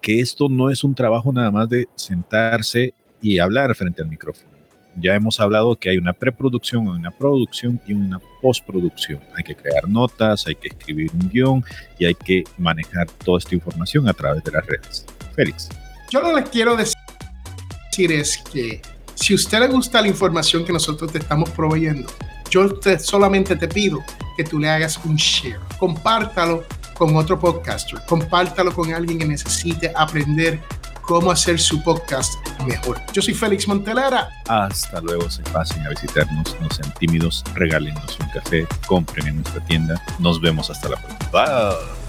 que 0.00 0.20
esto 0.20 0.48
no 0.48 0.70
es 0.70 0.84
un 0.84 0.94
trabajo 0.94 1.32
nada 1.32 1.50
más 1.50 1.68
de 1.68 1.88
sentarse 1.96 2.94
y 3.20 3.40
hablar 3.40 3.74
frente 3.74 4.00
al 4.00 4.08
micrófono 4.08 4.53
ya 4.96 5.14
hemos 5.14 5.40
hablado 5.40 5.76
que 5.76 5.90
hay 5.90 5.96
una 5.96 6.12
preproducción, 6.12 6.88
una 6.88 7.10
producción 7.10 7.80
y 7.86 7.92
una 7.92 8.20
postproducción. 8.40 9.20
Hay 9.36 9.44
que 9.44 9.54
crear 9.54 9.88
notas, 9.88 10.46
hay 10.46 10.54
que 10.54 10.68
escribir 10.68 11.10
un 11.12 11.28
guion 11.28 11.64
y 11.98 12.04
hay 12.04 12.14
que 12.14 12.44
manejar 12.58 13.10
toda 13.24 13.38
esta 13.38 13.54
información 13.54 14.08
a 14.08 14.12
través 14.12 14.42
de 14.44 14.52
las 14.52 14.66
redes. 14.66 15.06
Félix. 15.34 15.68
Yo 16.10 16.20
lo 16.20 16.36
que 16.36 16.50
quiero 16.50 16.76
decir 16.76 18.12
es 18.12 18.38
que 18.52 18.80
si 19.14 19.32
a 19.32 19.36
usted 19.36 19.60
le 19.60 19.68
gusta 19.68 20.00
la 20.00 20.08
información 20.08 20.64
que 20.64 20.72
nosotros 20.72 21.12
te 21.12 21.18
estamos 21.18 21.50
proveyendo, 21.50 22.10
yo 22.50 22.74
te, 22.74 22.98
solamente 22.98 23.56
te 23.56 23.66
pido 23.68 24.00
que 24.36 24.44
tú 24.44 24.58
le 24.58 24.68
hagas 24.68 25.00
un 25.04 25.16
share. 25.16 25.58
Compártalo 25.78 26.64
con 26.94 27.16
otro 27.16 27.38
podcaster. 27.38 28.00
Compártalo 28.06 28.72
con 28.72 28.92
alguien 28.92 29.18
que 29.18 29.24
necesite 29.24 29.92
aprender 29.94 30.60
cómo 31.06 31.30
hacer 31.30 31.60
su 31.60 31.82
podcast 31.82 32.34
mejor. 32.66 33.00
Yo 33.12 33.22
soy 33.22 33.34
Félix 33.34 33.66
Montelera. 33.68 34.30
Hasta 34.48 35.00
luego, 35.00 35.30
se 35.30 35.42
pasen 35.44 35.86
a 35.86 35.90
visitarnos, 35.90 36.56
no 36.60 36.68
sean 36.70 36.92
tímidos, 36.94 37.44
regálenos 37.54 38.18
un 38.20 38.28
café, 38.30 38.66
compren 38.86 39.26
en 39.28 39.36
nuestra 39.36 39.64
tienda. 39.64 40.02
Nos 40.18 40.40
vemos 40.40 40.70
hasta 40.70 40.88
la 40.88 40.96
próxima. 40.96 41.30
Bye. 41.30 42.03